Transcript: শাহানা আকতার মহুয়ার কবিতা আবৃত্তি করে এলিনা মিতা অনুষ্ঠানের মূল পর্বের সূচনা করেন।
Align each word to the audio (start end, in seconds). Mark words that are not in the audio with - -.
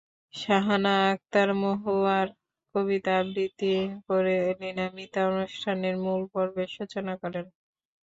শাহানা 0.33 0.93
আকতার 1.11 1.49
মহুয়ার 1.61 2.27
কবিতা 2.75 3.11
আবৃত্তি 3.21 3.71
করে 4.07 4.33
এলিনা 4.49 4.85
মিতা 4.95 5.21
অনুষ্ঠানের 5.31 5.95
মূল 6.03 6.21
পর্বের 6.33 6.69
সূচনা 6.77 7.13
করেন। 7.21 7.45